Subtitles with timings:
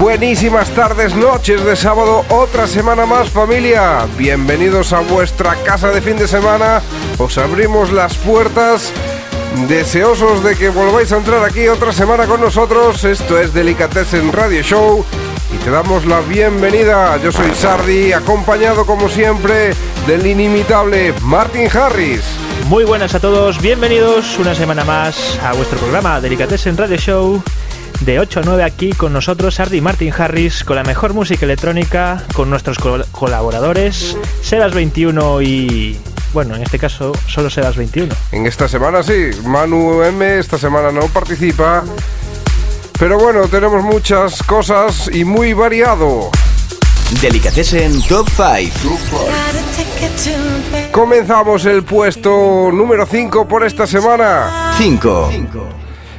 [0.00, 4.06] Buenísimas tardes, noches de sábado, otra semana más familia.
[4.16, 6.80] Bienvenidos a vuestra casa de fin de semana.
[7.18, 8.94] Os abrimos las puertas.
[9.68, 13.04] Deseosos de que volváis a entrar aquí otra semana con nosotros.
[13.04, 15.04] Esto es Delicatessen Radio Show
[15.54, 17.18] y te damos la bienvenida.
[17.22, 19.74] Yo soy Sardi, acompañado como siempre
[20.06, 22.22] del inimitable Martin Harris.
[22.68, 27.42] Muy buenas a todos, bienvenidos una semana más a vuestro programa Delicatessen Radio Show.
[28.00, 31.44] De 8 a 9 aquí con nosotros Sardi y Martin Harris con la mejor música
[31.44, 35.98] electrónica, con nuestros col- colaboradores Sebas21 y...
[36.32, 38.08] Bueno, en este caso solo Sebas21.
[38.32, 41.84] En esta semana sí, Manu M esta semana no participa.
[42.98, 46.30] Pero bueno, tenemos muchas cosas y muy variado.
[47.20, 48.96] Delicatessen Top 5.
[50.92, 54.72] Comenzamos el puesto número 5 por esta semana.
[54.78, 55.30] 5.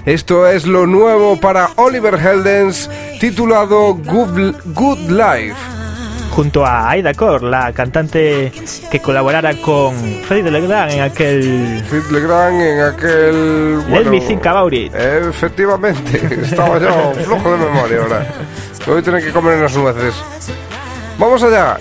[0.05, 5.55] Esto es lo nuevo para Oliver Heldens titulado Good, Good Life.
[6.31, 8.52] Junto a Aida Core, la cantante
[8.89, 11.83] que colaborara con Freddy Legrand en aquel...
[11.88, 13.91] Fit Legrand en aquel...
[13.91, 14.91] Let me think about it.
[14.95, 18.27] Efectivamente, estaba yo flojo de memoria ahora.
[18.79, 20.16] Me voy a tener que comer unas nueces.
[21.19, 21.77] Vamos allá.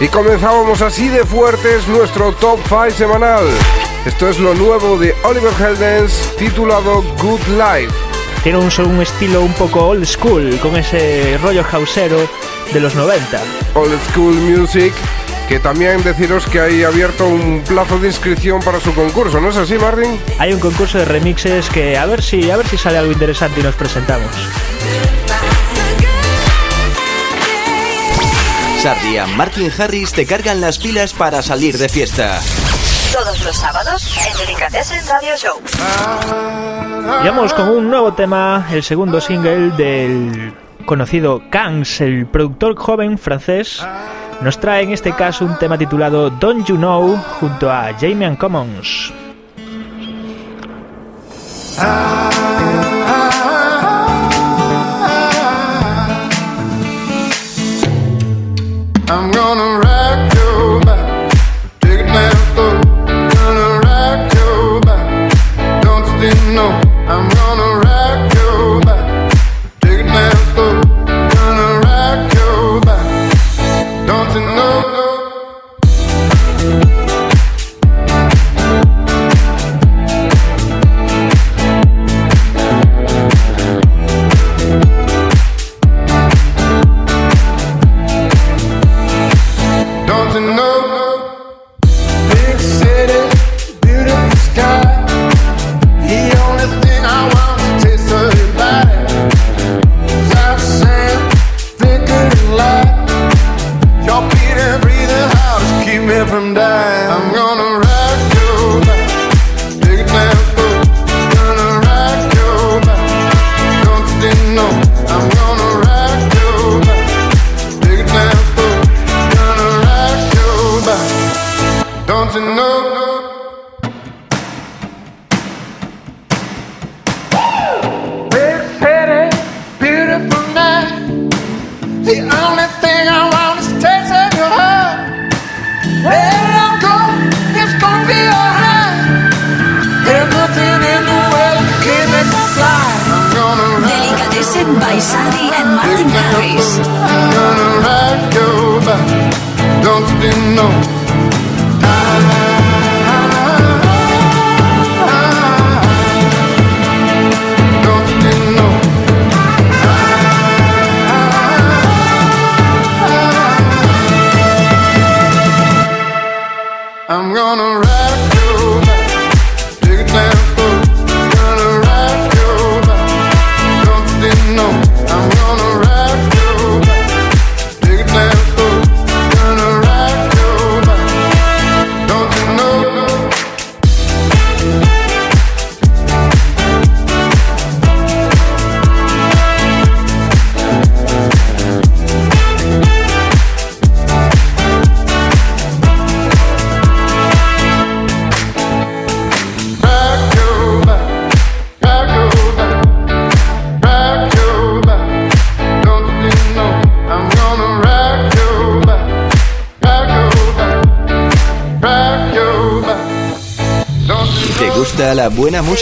[0.00, 3.44] Y comenzábamos así de fuertes nuestro top 5 semanal.
[4.06, 7.92] Esto es lo nuevo de Oliver Heldens titulado Good Life.
[8.44, 12.16] Tiene un, un estilo un poco old school, con ese rollo hausero
[12.72, 13.42] de los 90.
[13.74, 14.92] Old School Music,
[15.48, 19.56] que también deciros que hay abierto un plazo de inscripción para su concurso, ¿no es
[19.56, 20.16] así, Martin?
[20.38, 23.58] Hay un concurso de remixes que a ver si a ver si sale algo interesante
[23.58, 24.30] y nos presentamos.
[28.78, 32.40] Sardi y Martin Harris te cargan las pilas para salir de fiesta.
[33.12, 35.60] Todos los sábados en Delicatessen Radio Show.
[37.22, 40.54] Y vamos con un nuevo tema, el segundo single del
[40.86, 43.84] conocido Kans, el productor joven francés.
[44.42, 49.12] Nos trae en este caso un tema titulado Don't You Know junto a Jamie Commons.
[51.80, 52.37] I'm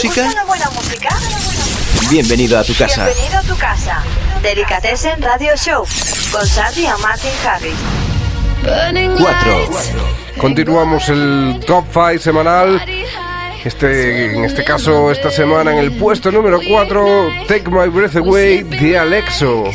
[0.03, 0.13] música?
[0.13, 1.09] ¿Te gusta la buena música?
[2.09, 3.05] Bienvenido a tu casa.
[3.05, 4.03] Bienvenido a tu casa.
[4.43, 5.85] Delicatessen Radio Show
[6.31, 7.75] con Sandy y Martin Harris.
[9.17, 9.69] 4.
[10.37, 12.81] Continuamos el Top 5 semanal.
[13.63, 18.63] Este, en este caso, esta semana en el puesto número 4, Take My Breath Away
[18.63, 19.65] de Alexo.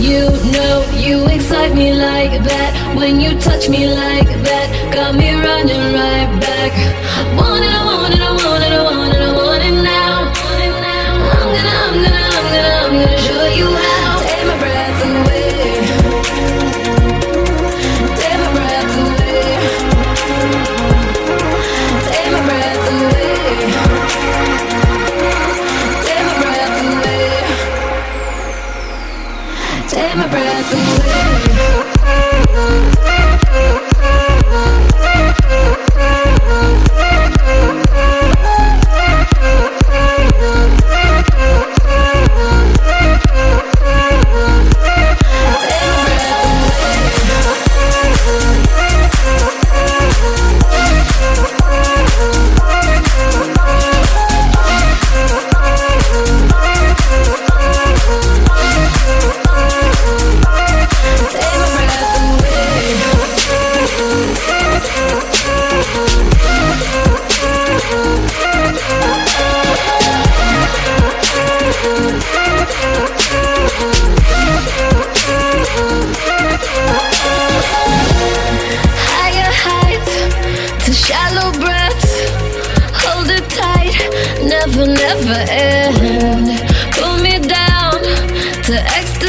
[0.00, 2.96] You know you excite me like that?
[2.96, 6.72] When you touch me like that, got me running right back.
[7.36, 7.89] Want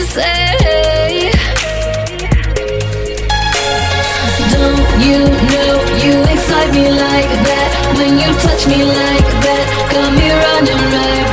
[0.02, 1.30] ecstasy.
[4.52, 5.20] Don't you
[5.52, 7.70] know you excite me like that?
[7.98, 11.31] When you touch me like that, got me running right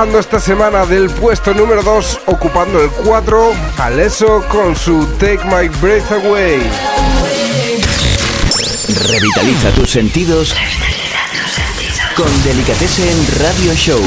[0.00, 5.68] bajando esta semana del puesto número 2, ocupando el 4, Aleso con su Take My
[5.78, 6.58] Breath Away.
[9.10, 10.56] Revitaliza tus sentidos
[12.16, 14.00] con Delicatessen Radio Show.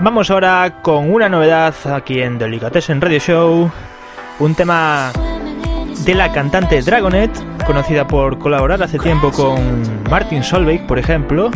[0.00, 3.70] Vamos ahora con una novedad aquí en Delicatessen Radio Show.
[4.40, 5.12] Un tema
[6.04, 7.30] de la cantante Dragonet,
[7.64, 11.52] conocida por colaborar hace tiempo con Martin Solveig, por ejemplo.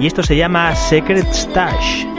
[0.00, 2.09] Y esto se llama Secret Stash.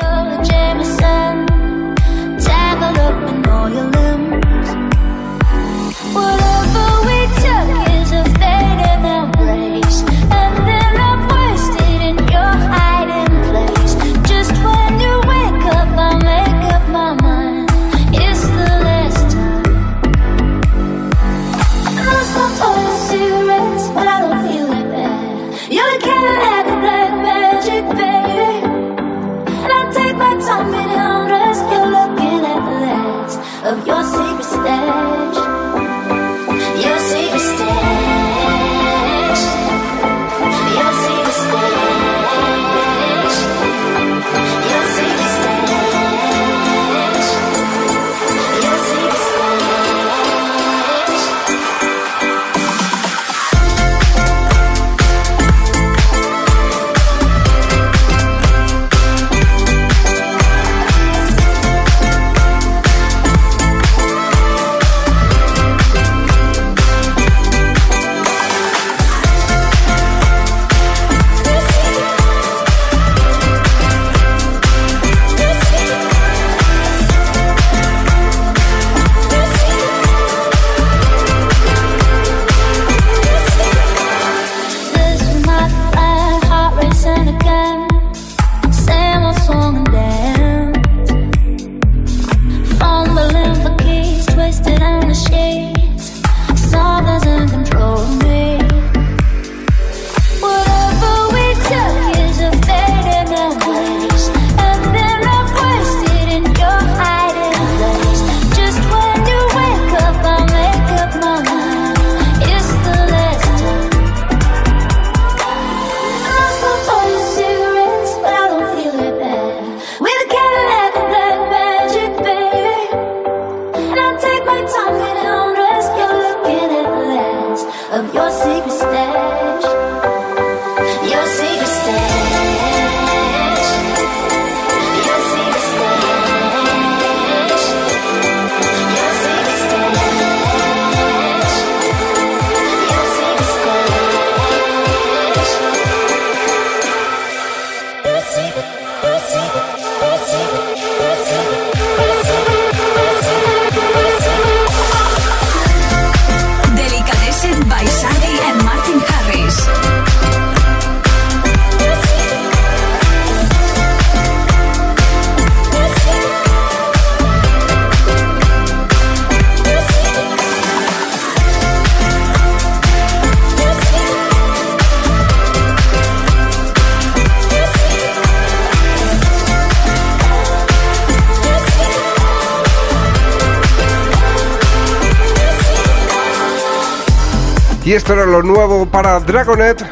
[187.92, 189.84] Y esto era lo nuevo para Dragonet,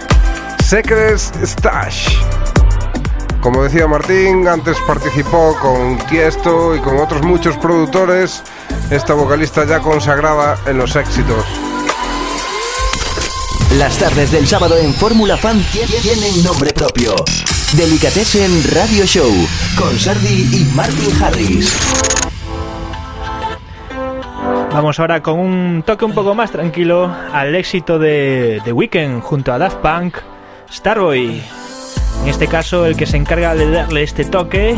[0.65, 2.15] Secrets Stash.
[3.41, 8.41] Como decía Martín, antes participó con Tiesto y con otros muchos productores,
[8.89, 11.43] esta vocalista ya consagrada en los éxitos.
[13.77, 17.15] Las tardes del sábado en Fórmula Fan tie- tienen nombre propio.
[17.73, 19.29] Delicatessen Radio Show
[19.77, 21.69] con Sardi y Martin Harris.
[24.79, 29.51] Vamos ahora con un toque un poco más tranquilo al éxito de The Weeknd junto
[29.51, 30.19] a Daft Punk,
[30.71, 31.41] Starboy.
[32.23, 34.77] En este caso, el que se encarga de darle este toque,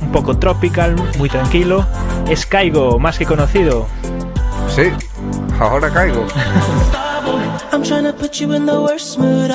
[0.00, 1.86] un poco tropical, muy tranquilo,
[2.26, 3.86] es Kaigo, más que conocido.
[4.74, 4.84] Sí,
[5.60, 6.24] ahora caigo.
[7.70, 9.50] I'm tryna put you in the worst mood.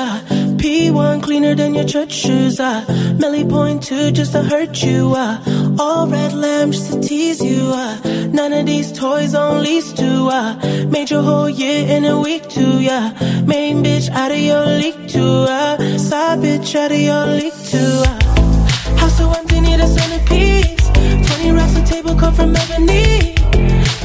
[0.60, 2.60] P1 cleaner than your church shoes.
[2.60, 2.84] Uh.
[3.18, 5.14] Melly point two just to hurt you.
[5.16, 5.40] Uh.
[5.78, 7.62] All red lamb just to tease you.
[7.72, 7.96] Uh.
[8.30, 10.28] None of these toys on lease to.
[10.28, 10.86] Uh.
[10.90, 12.78] Made your whole year in a week too.
[12.82, 13.10] Yeah.
[13.46, 15.46] Main bitch out of your league too.
[15.48, 15.96] Uh.
[15.96, 18.02] Side bitch out of your league too.
[18.04, 18.98] Uh.
[18.98, 20.88] House so empty, need a centerpiece.
[21.26, 23.34] 20 racks a table come from ebony.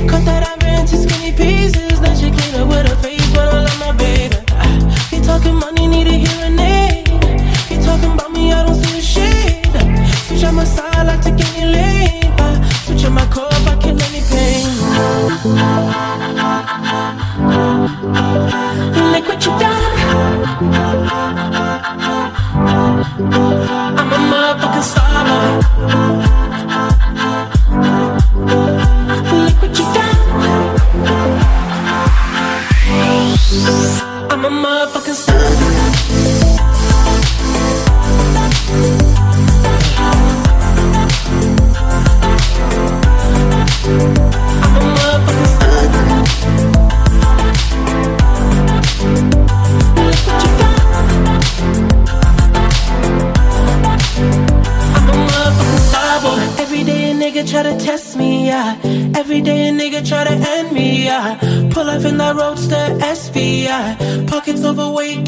[0.08, 0.96] Cut that ivory into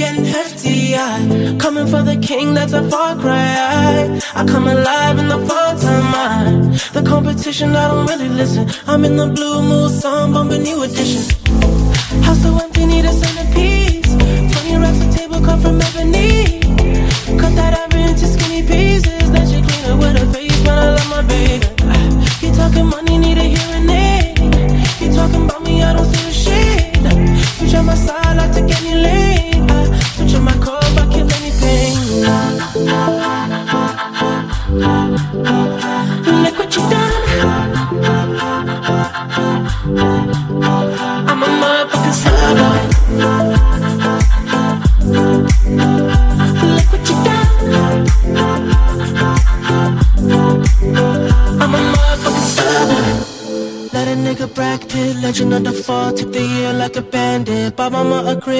[0.07, 1.57] getting hefty, yeah.
[1.59, 4.19] Coming for the king, that's a far cry.
[4.35, 6.33] I come alive in the fall time, I.
[6.93, 8.67] The competition, I don't really listen.
[8.87, 11.46] I'm in the blue mood, song bumping new edition.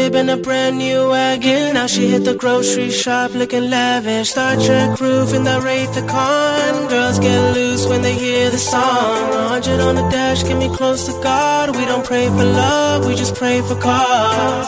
[0.07, 1.73] Crib and a brand new wagon.
[1.73, 4.29] Now she hit the grocery shop looking lavish.
[4.31, 6.87] Star Trek roof in the Wraith the Con.
[6.89, 9.29] Girls get loose when they hear the song.
[9.29, 11.75] 100 on the dash, get me close to God.
[11.75, 14.67] We don't pray for love, we just pray for cause.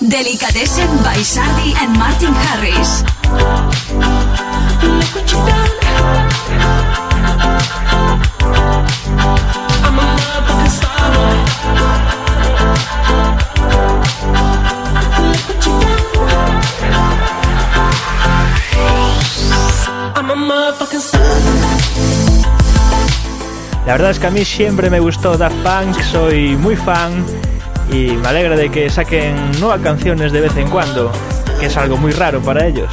[0.00, 3.02] Delicatessen by Sardi and Martin Harris.
[4.82, 5.83] Look what you done.
[23.86, 27.24] La verdad es que a mí siempre me gustó Daft Punk, soy muy fan
[27.92, 31.12] y me alegra de que saquen nuevas canciones de vez en cuando,
[31.60, 32.88] que es algo muy raro para ellos.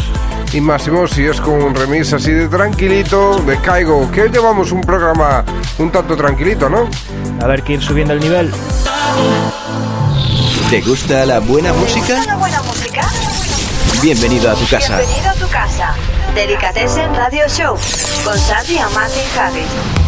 [0.52, 4.74] Y máximo si es con un remix así de tranquilito, de Caigo, que hoy llevamos
[4.74, 5.46] un programa
[5.78, 6.90] un tanto tranquilito, ¿no?
[7.42, 8.52] A ver que ir subiendo el nivel.
[10.70, 12.20] ¿Te gusta la buena música?
[12.22, 13.08] ¿Una buena música?
[14.02, 14.98] Bienvenido a tu casa.
[14.98, 15.96] Bienvenido a tu casa.
[16.36, 17.78] Delicatessen Radio Show
[18.26, 20.01] con Sardi y Martin Harris.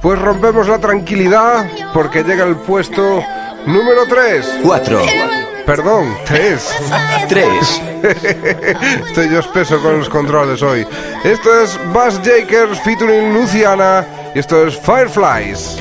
[0.00, 3.22] Pues rompemos la tranquilidad porque llega el puesto
[3.66, 4.60] número 3.
[4.62, 5.00] 4,
[5.66, 6.76] Perdón, 3.
[7.28, 7.82] 3,
[9.08, 10.86] Estoy yo espeso con los controles hoy.
[11.24, 15.76] Esto es Bass Jakers featuring Luciana y esto es Fireflies.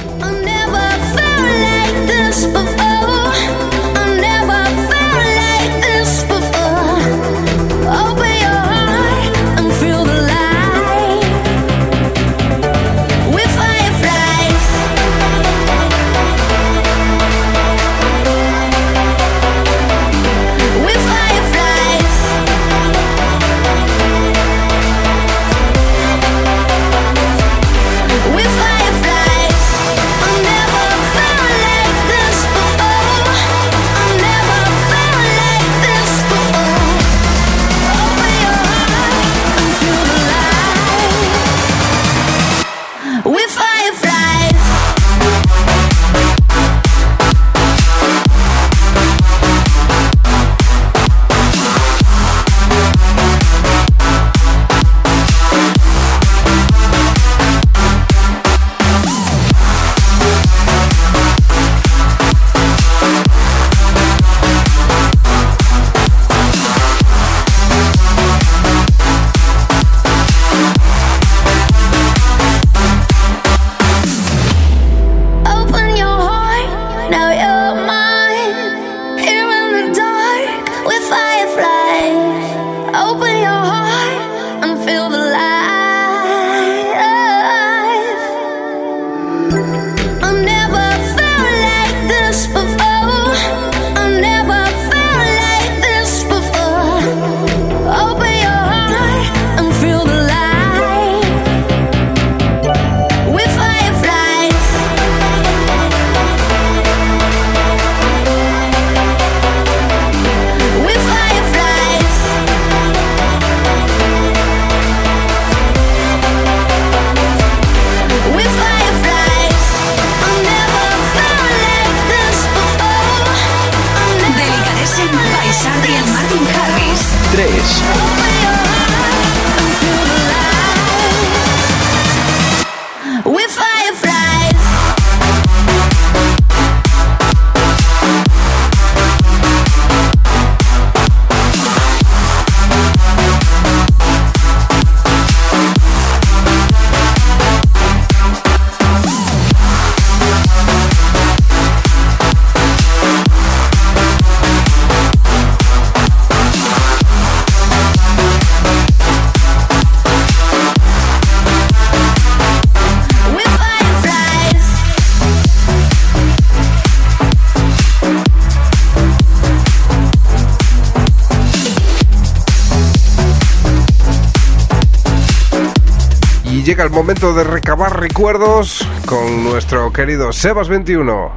[176.78, 181.32] Llega el momento de recabar recuerdos con nuestro querido Sebas21.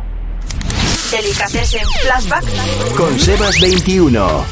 [1.10, 2.44] Delicatessen Flashback.
[2.94, 4.44] Con Sebas 21.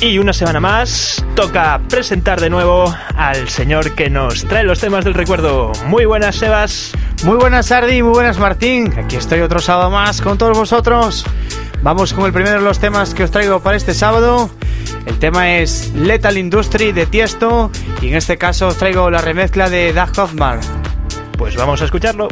[0.00, 5.04] Y una semana más toca presentar de nuevo al señor que nos trae los temas
[5.04, 5.70] del recuerdo.
[5.86, 6.90] Muy buenas, Sebas.
[7.22, 8.92] Muy buenas, Ardi, muy buenas, Martín.
[8.98, 11.24] Aquí estoy otro sábado más con todos vosotros.
[11.82, 14.50] Vamos con el primero de los temas que os traigo para este sábado.
[15.06, 17.70] El tema es Lethal Industry de Tiesto
[18.02, 20.58] y en este caso os traigo la remezcla de Doug Hoffman.
[21.38, 22.28] Pues vamos a escucharlo.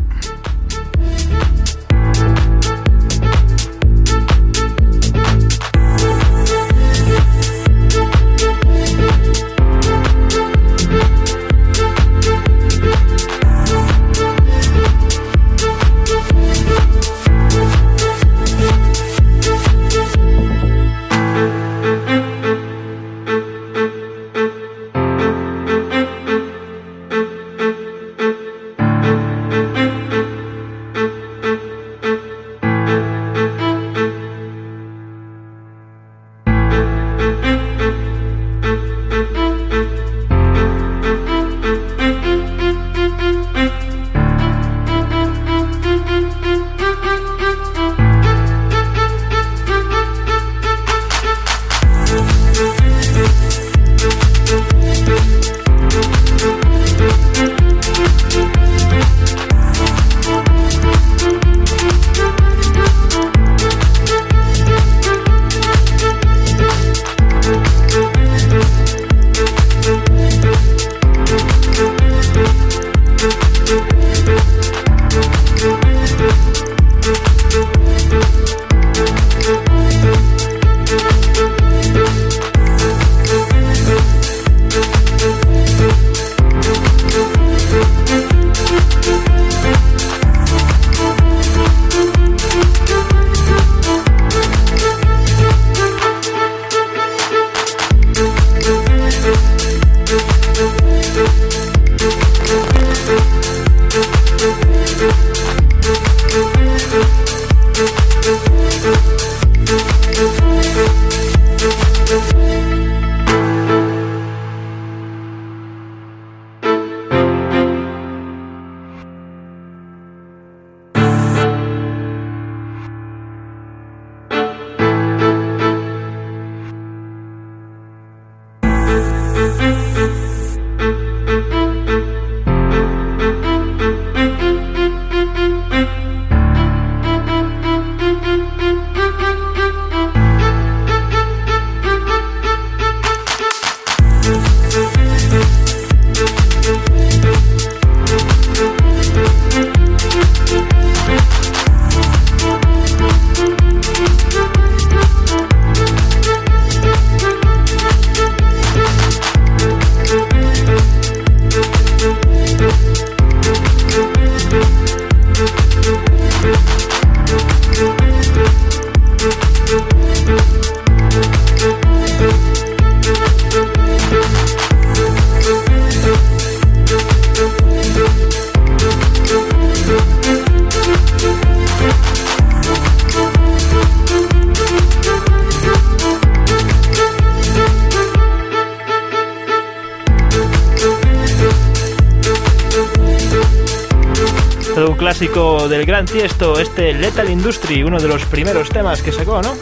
[196.20, 199.54] Tiesto, este Lethal Industry, uno de los primeros temas que sacó, ¿no?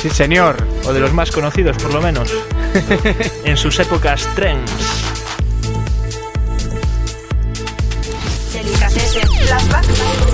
[0.00, 0.56] Sí, señor.
[0.86, 2.32] O de los más conocidos, por lo menos.
[3.44, 4.72] en sus épocas trends.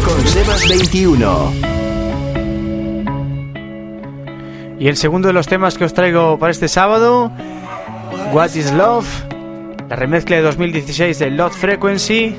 [0.04, 1.52] Con Sebas 21.
[4.78, 7.32] Y el segundo de los temas que os traigo para este sábado,
[8.32, 9.08] What is Love,
[9.90, 12.36] la remezcla de 2016 de Lot Frequency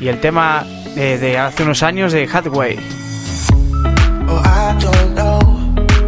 [0.00, 0.64] y el tema
[0.96, 2.78] eh, de hace unos años de Hathaway.
[4.28, 5.40] Oh, I don't know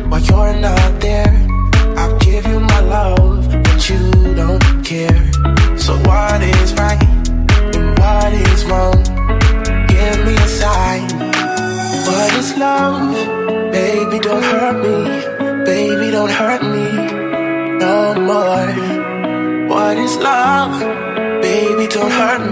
[0.08, 1.32] why you're not there.
[1.96, 5.30] I'll give you my love, but you don't care.
[5.76, 7.02] So what is right
[7.76, 9.02] and what is wrong?
[9.88, 11.08] Give me a sign.
[12.06, 13.14] What is love?
[13.72, 15.64] Baby, don't hurt me.
[15.64, 17.22] Baby, don't hurt me
[17.82, 18.72] no more.
[19.68, 20.74] What is love?
[21.42, 22.51] Baby, don't hurt me.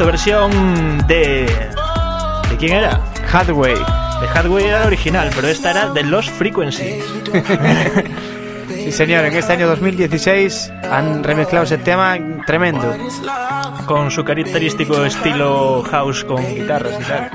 [0.00, 1.46] De versión de.
[2.48, 3.00] ¿De quién era?
[3.30, 3.74] Hathaway.
[3.74, 7.04] De Hardware era la original, pero esta era de Los Frequencies.
[8.70, 12.96] Sí, señor, en este año 2016 han remezclado ese tema tremendo.
[13.84, 17.30] Con su característico estilo house con guitarras y tal.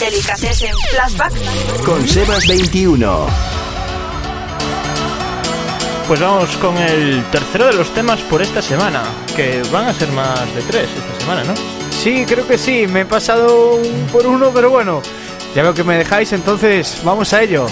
[0.00, 3.57] Delicatessen Flashback Con Sebas 21.
[6.08, 9.02] Pues vamos con el tercero de los temas por esta semana,
[9.36, 11.52] que van a ser más de tres esta semana, ¿no?
[11.90, 15.02] Sí, creo que sí, me he pasado un por uno, pero bueno,
[15.54, 17.66] ya veo que me dejáis, entonces vamos a ello.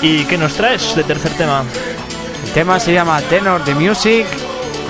[0.00, 1.64] ¿Y qué nos traes de tercer tema?
[2.46, 4.24] El tema se llama Tenor the Music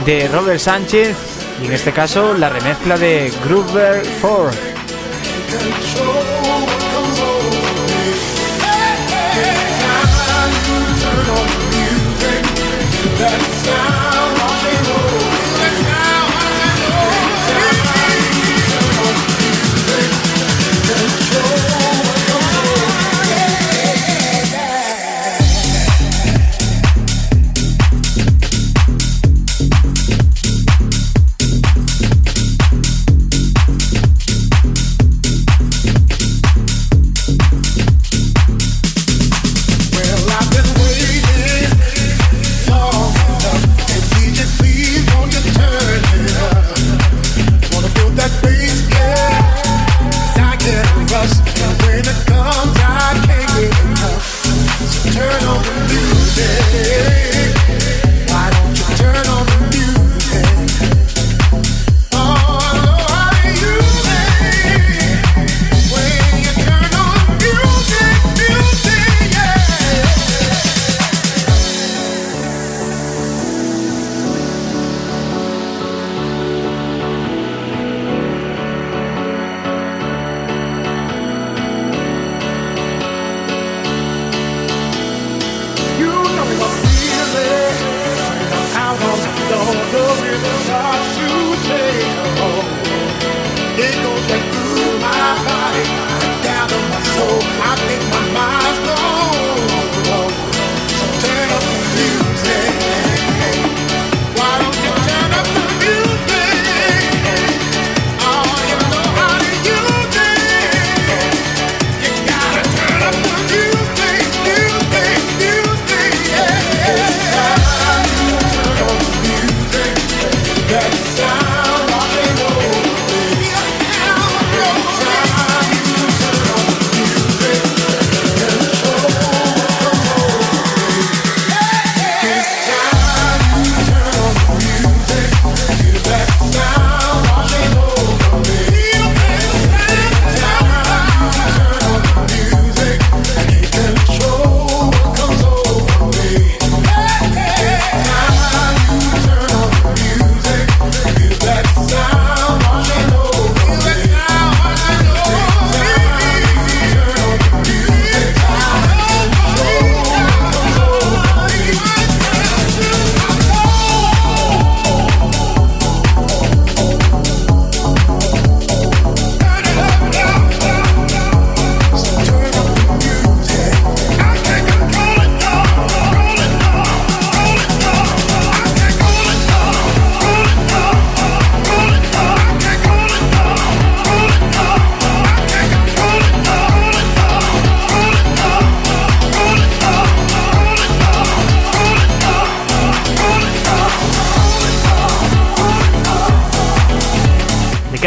[0.05, 1.17] de Robert Sánchez
[1.63, 4.51] y en este caso la remezcla de Groover 4.
[13.23, 14.02] the time.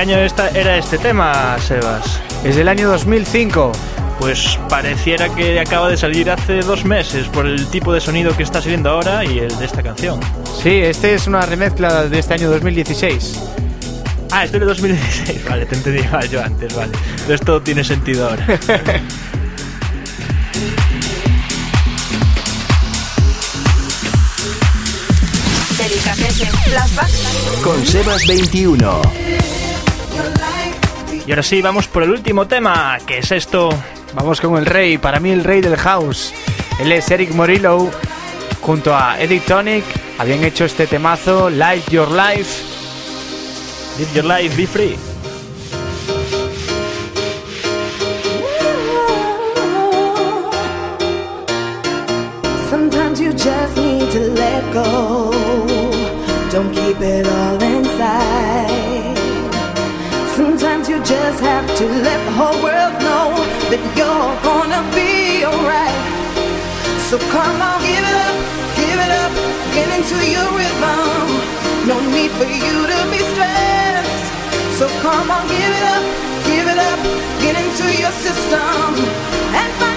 [0.05, 2.19] Año esta- era este tema, Sebas?
[2.43, 3.71] Es del año 2005.
[4.19, 8.43] Pues pareciera que acaba de salir hace dos meses por el tipo de sonido que
[8.43, 10.19] está saliendo ahora y el de esta canción.
[10.61, 13.39] Sí, este es una remezcla de este año 2016.
[14.31, 15.45] Ah, este es de 2016.
[15.49, 16.91] Vale, te entendí mal yo antes, vale.
[17.43, 18.45] Todo tiene sentido ahora.
[27.61, 29.01] Con Sebas 21.
[31.25, 33.69] Y ahora sí, vamos por el último tema, que es esto.
[34.13, 36.33] Vamos con el rey, para mí el rey del house.
[36.79, 37.89] Él es Eric Morillo.
[38.61, 39.83] Junto a Eddie Tonic
[40.17, 42.75] habían hecho este temazo, Live Your Life.
[43.97, 44.97] Live your life, be free.
[52.69, 55.31] Sometimes you just need to let go.
[56.51, 57.64] Don't keep it all
[61.05, 63.29] just have to let the whole world know
[63.69, 66.01] that you're gonna be alright.
[67.05, 68.37] So come on, give it up,
[68.73, 69.33] give it up,
[69.77, 71.29] get into your rhythm.
[71.85, 74.25] No need for you to be stressed.
[74.81, 76.05] So come on, give it up,
[76.49, 76.99] give it up,
[77.37, 78.97] get into your system
[79.53, 79.94] and find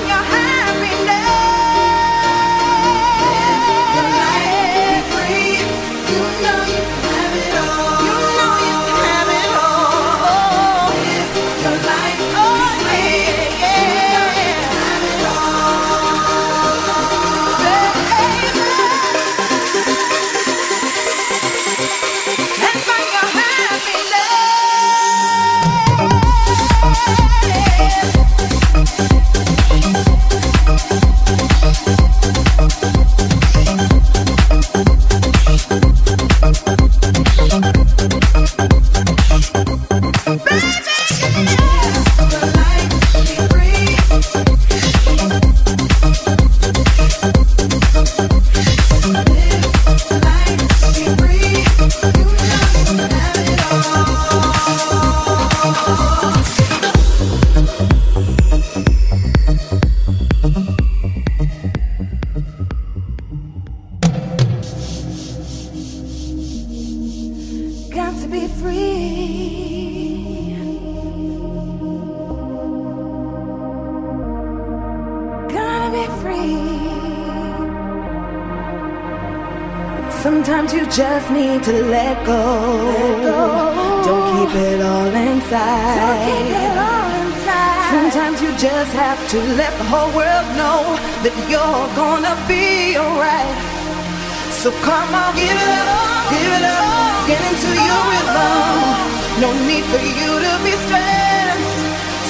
[99.40, 101.78] No need for you to be stressed.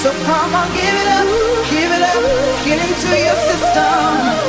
[0.03, 1.27] So come on, give it up,
[1.71, 4.48] give it up, get into your system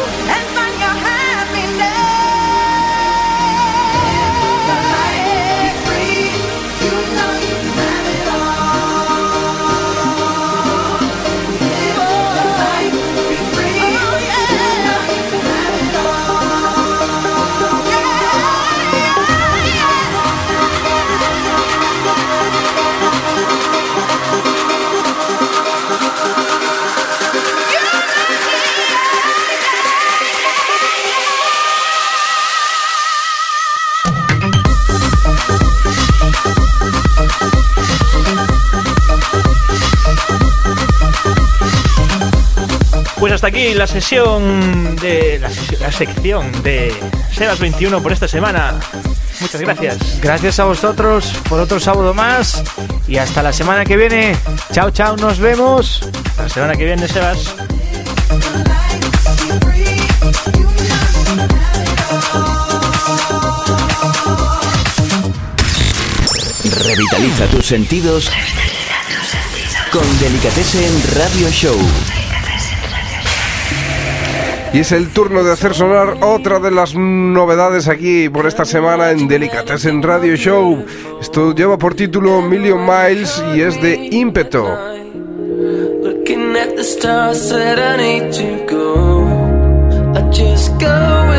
[43.31, 45.39] Pues hasta aquí la sesión de.
[45.39, 46.93] la, sesión- la sección de
[47.33, 48.74] Sebas 21 por esta semana.
[49.39, 49.99] Muchas gracias.
[50.20, 52.61] Gracias a vosotros por otro sábado más.
[53.07, 54.35] Y hasta la semana que viene.
[54.72, 56.01] Chao, chao, nos vemos.
[56.39, 57.55] La semana que viene, Sebas.
[66.85, 68.31] Revitaliza tus sentidos
[69.93, 71.76] con Delicatessen Radio Show.
[74.73, 79.11] Y es el turno de hacer sonar otra de las novedades aquí por esta semana
[79.11, 80.85] en Delicatessen Radio Show.
[81.21, 84.68] Esto lleva por título Million Miles y es de Ímpeto.
[86.03, 89.27] Looking at the stars, I need to go.
[90.14, 91.30] I just go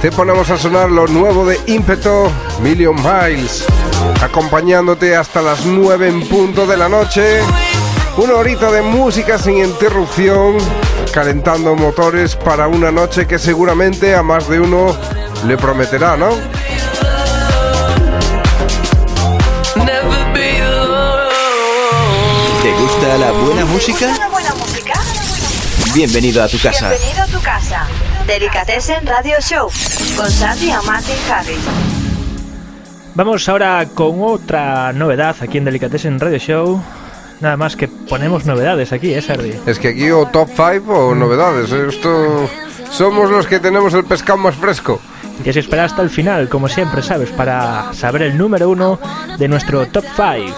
[0.00, 2.32] Te ponemos a sonar lo nuevo de Impeto
[2.62, 3.66] Million Miles,
[4.22, 7.42] acompañándote hasta las 9 en punto de la noche.
[8.16, 10.56] Una horita de música sin interrupción,
[11.12, 14.96] calentando motores para una noche que seguramente a más de uno
[15.46, 16.30] le prometerá, ¿no?
[22.62, 24.06] ¿Te gusta la buena música?
[24.16, 24.94] ¿Una buena música?
[25.92, 26.88] Bienvenido a tu casa.
[26.88, 27.69] Bienvenido a tu casa.
[28.30, 29.68] Delicatessen Radio Show
[30.16, 31.58] con Sandy y Martin Harris.
[33.16, 36.80] Vamos ahora con otra novedad aquí en Delicatessen Radio Show.
[37.40, 39.52] Nada más que ponemos novedades aquí, ¿eh, Sardi?
[39.66, 41.72] Es que aquí o top 5 o novedades.
[41.72, 41.86] ¿eh?
[41.88, 42.48] Esto
[42.92, 45.00] somos los que tenemos el pescado más fresco.
[45.38, 47.30] Tienes que esperar hasta el final, como siempre, ¿sabes?
[47.30, 49.00] Para saber el número uno
[49.38, 50.56] de nuestro top 5.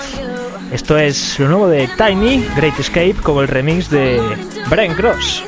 [0.72, 4.20] Esto es lo nuevo de Tiny, Great Escape, con el remix de
[4.68, 5.44] Brian Cross.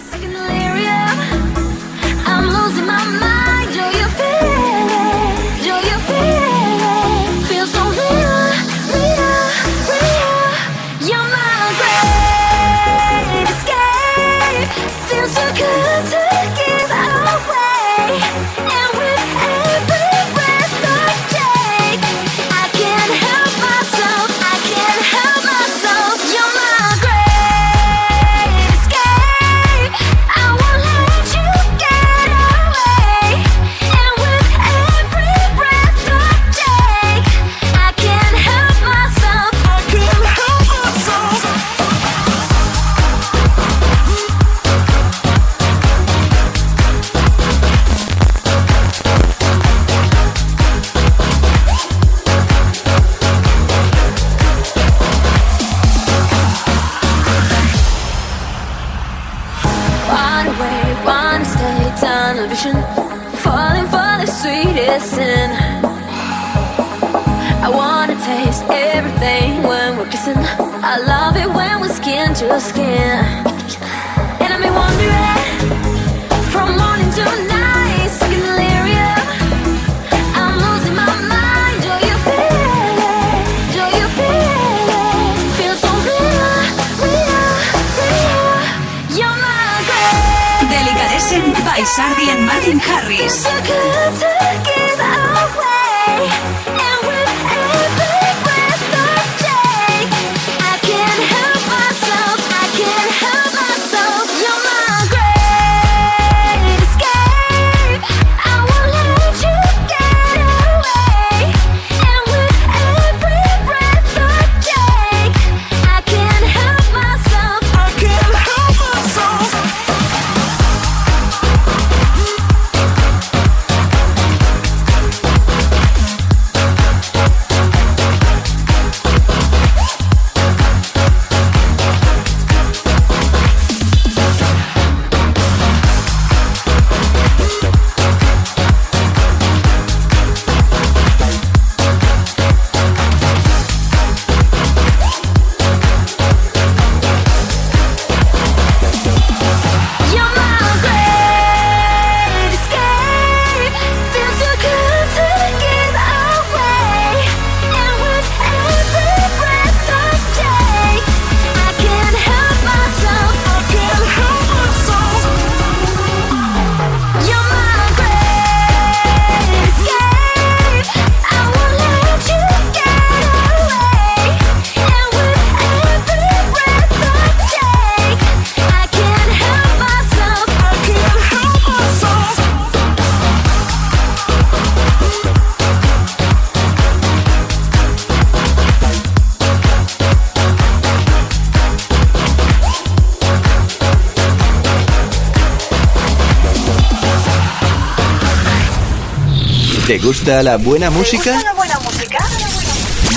[200.24, 201.32] Gusta la buena ¿Te música?
[201.34, 202.18] gusta la buena música?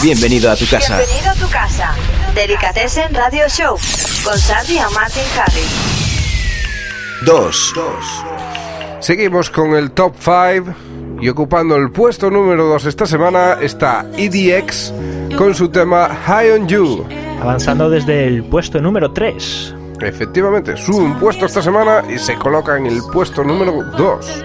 [0.01, 0.97] Bienvenido a tu casa.
[0.97, 1.95] Bienvenido a tu casa.
[2.35, 3.77] Delicatessen Radio Show
[4.25, 5.71] con Sandy y Martin Harris.
[7.25, 7.73] 2.
[8.99, 10.75] Seguimos con el top 5
[11.21, 14.91] y ocupando el puesto número 2 esta semana está EDX
[15.37, 17.07] con su tema High on You.
[17.41, 19.75] Avanzando desde el puesto número 3.
[20.01, 24.43] Efectivamente, sube un puesto esta semana y se coloca en el puesto número 2.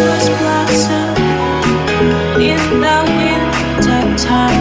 [0.00, 1.14] Flowers blossom
[2.40, 4.59] in the winter time.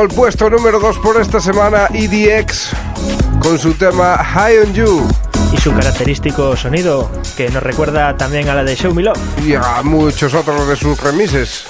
[0.00, 2.68] El puesto número 2 por esta semana EDX
[3.40, 5.08] con su tema High on You
[5.52, 9.18] Y su característico sonido, que nos recuerda también a la de Show Me Love.
[9.44, 11.64] y a muchos otros de sus remises.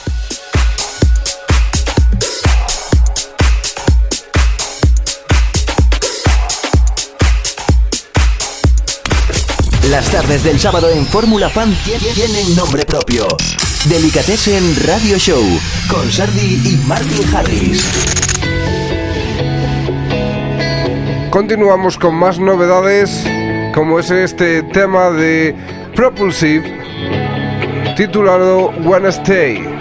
[9.91, 13.27] Las tardes del sábado en Fórmula Fan tie- tienen nombre propio.
[13.87, 15.43] Delicatessen Radio Show
[15.89, 17.85] con Sardi y Martin Harris.
[21.31, 23.25] Continuamos con más novedades,
[23.75, 25.55] como es este tema de
[25.95, 26.77] Propulsive
[27.97, 29.59] titulado Wanna Stay.
[29.59, 29.78] Stay.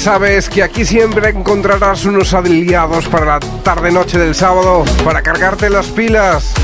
[0.00, 5.88] Sabes que aquí siempre encontrarás unos aliados para la tarde-noche del sábado, para cargarte las
[5.88, 6.54] pilas,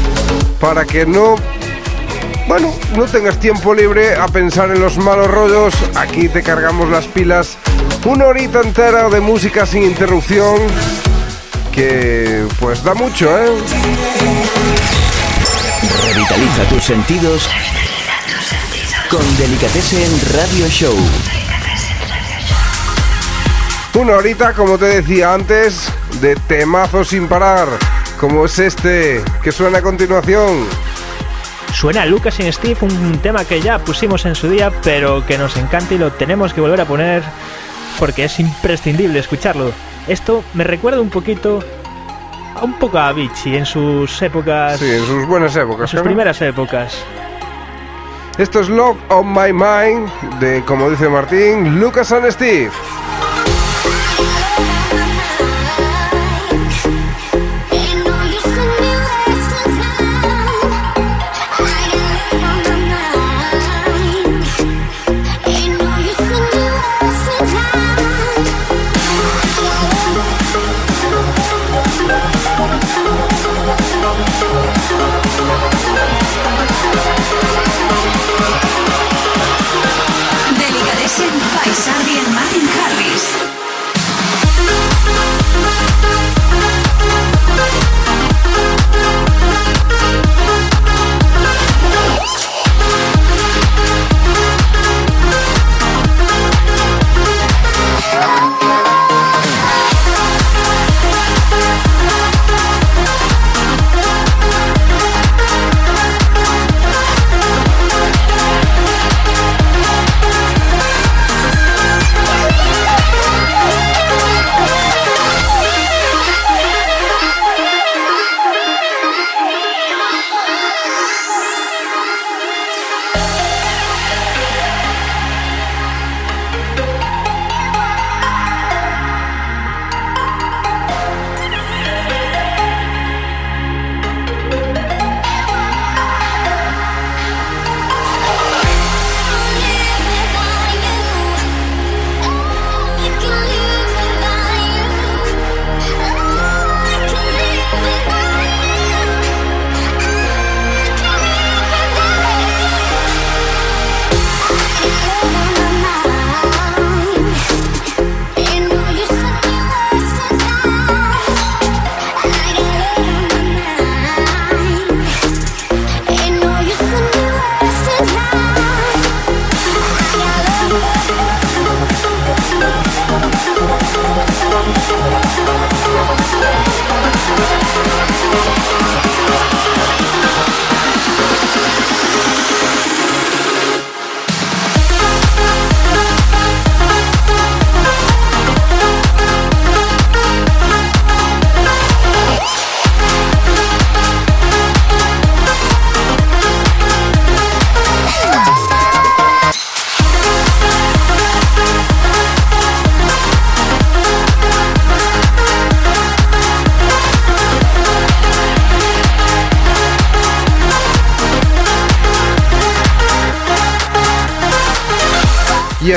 [0.59, 1.35] para que no,
[2.49, 5.75] bueno, no tengas tiempo libre a pensar en los malos rollos.
[5.97, 7.59] Aquí te cargamos las pilas
[8.07, 10.57] una horita entera de música sin interrupción,
[11.73, 13.51] que pues da mucho, ¿eh?
[16.07, 17.51] Revitaliza tus sentidos
[19.11, 20.97] con Delicatessen Radio Show.
[23.97, 25.91] Una horita, como te decía antes,
[26.21, 27.67] de temazos sin parar,
[28.21, 30.67] como es este que suena a continuación.
[31.73, 35.57] Suena Lucas y Steve, un tema que ya pusimos en su día, pero que nos
[35.57, 37.23] encanta y lo tenemos que volver a poner
[37.99, 39.73] porque es imprescindible escucharlo.
[40.07, 41.63] Esto me recuerda un poquito,
[42.55, 45.83] a un poco a Avicii en sus épocas, Sí, en sus buenas épocas.
[45.83, 46.05] en sus ¿no?
[46.05, 46.99] primeras épocas.
[48.37, 52.71] Esto es Love on My Mind de, como dice Martín, Lucas and Steve.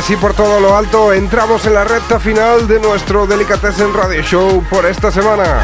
[0.09, 4.63] Así por todo lo alto entramos en la recta final de nuestro Delicatessen Radio Show
[4.67, 5.59] por esta semana.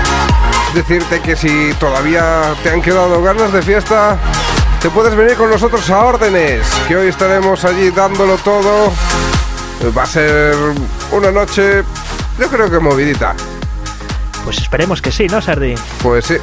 [0.76, 4.20] Decirte que si todavía te han quedado ganas de fiesta,
[4.84, 8.94] te puedes venir con nosotros a órdenes, que hoy estaremos allí dándolo todo.
[9.98, 10.56] Va a ser
[11.12, 11.84] una noche,
[12.38, 13.34] yo creo que movidita.
[14.44, 15.74] Pues esperemos que sí, ¿no, Sardi?
[16.04, 16.36] Pues sí,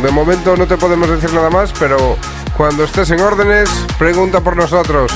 [0.00, 2.16] de momento no te podemos decir nada más, pero
[2.56, 5.10] cuando estés en órdenes, pregunta por nosotros.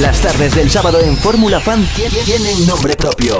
[0.00, 3.38] Las tardes del sábado en Fórmula Fan tie- tienen nombre propio.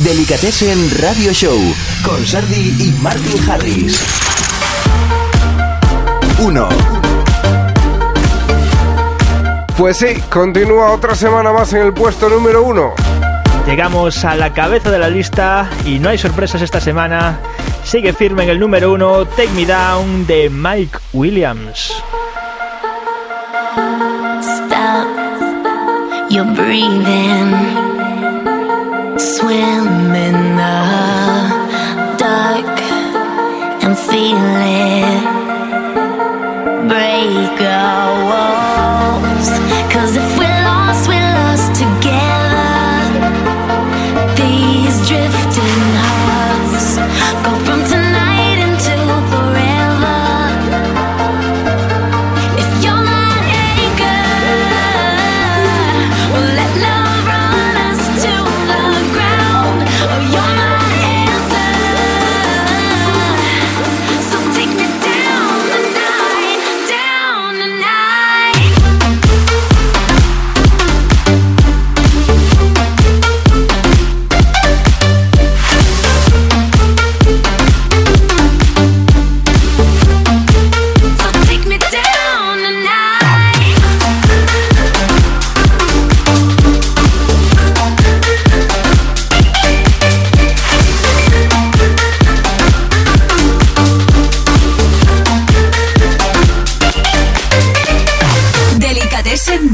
[0.00, 1.58] Delicatessen Radio Show
[2.04, 3.98] con Sardi y Martin Harris.
[6.38, 6.68] 1.
[9.76, 12.94] Pues sí, continúa otra semana más en el puesto número uno.
[13.66, 17.38] Llegamos a la cabeza de la lista y no hay sorpresas esta semana.
[17.84, 21.92] Sigue firme en el número uno Take Me Down de Mike Williams.
[26.38, 27.50] Your breathing.
[29.18, 32.80] Swim in the dark
[33.82, 35.37] and feel it.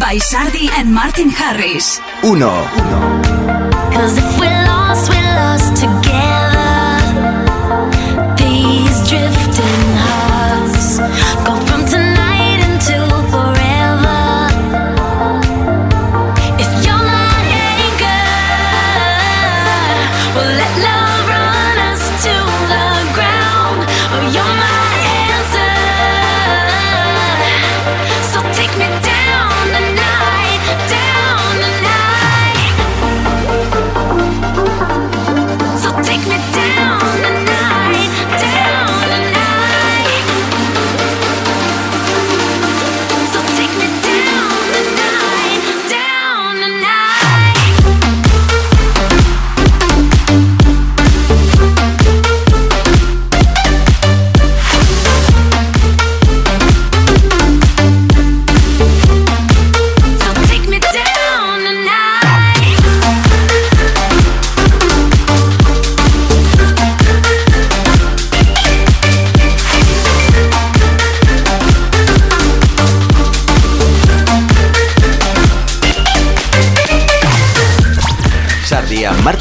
[0.04, 1.98] By Sardi and Martin Harris.
[2.20, 2.38] 1.
[3.94, 7.24] Cause if we're lost, we're lost together.
[8.36, 9.53] These drifting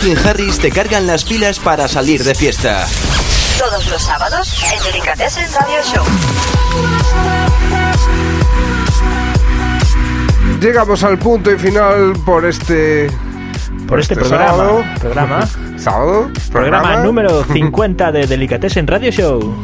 [0.04, 2.86] Martin Harris te cargan las pilas para salir de fiesta.
[3.58, 6.04] Todos los sábados en Delicatessen Radio Show.
[10.60, 13.10] Llegamos al punto y final por este.
[13.88, 14.48] Por este programa.
[14.48, 14.84] sábado.
[15.00, 15.48] Programa.
[15.78, 16.32] sábado.
[16.52, 19.56] Programa número 50 de Delicatessen Radio Show.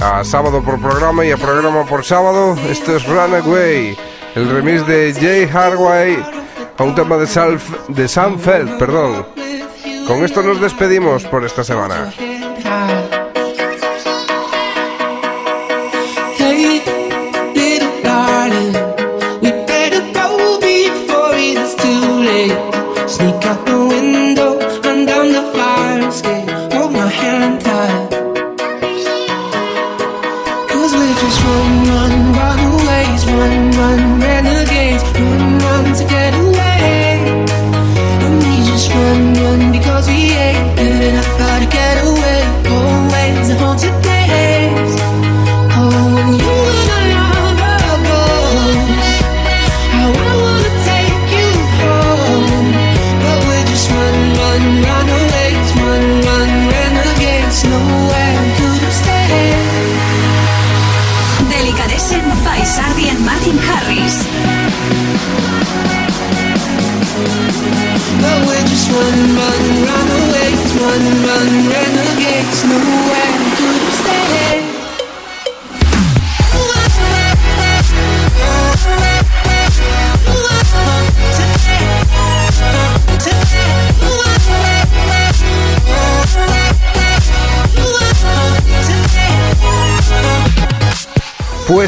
[0.00, 2.56] A sábado por programa y a programa por sábado.
[2.70, 3.98] Esto es Runaway.
[4.36, 6.16] El remix de Jay Harway
[6.80, 9.39] a un tema de, Salf, de Sam Feld, perdón.
[10.10, 12.12] Con esto nos despedimos por esta semana.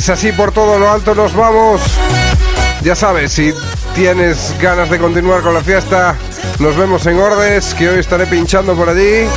[0.04, 1.80] Pues así por todo lo alto nos vamos.
[2.82, 3.54] Ya sabes, si
[3.94, 6.16] tienes ganas de continuar con la fiesta,
[6.58, 9.28] nos vemos en Ordes, que hoy estaré pinchando por allí.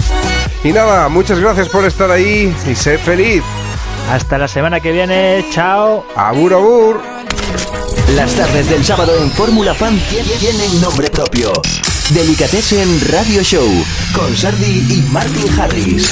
[0.64, 3.44] Y nada, muchas gracias por estar ahí y sé feliz.
[4.12, 5.46] Hasta la semana que viene.
[5.52, 6.04] Chao.
[6.16, 7.00] Abur, abur.
[8.16, 11.54] Las tardes del sábado en Fórmula Fan tie- tienen nombre propio.
[12.10, 13.70] Delicatessen Radio Show
[14.16, 16.10] con Sardi y Martin Harris.